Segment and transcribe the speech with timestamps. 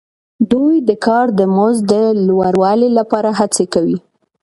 [0.51, 1.93] دوی د کار د مزد د
[2.27, 3.97] لوړوالي لپاره هڅې کوي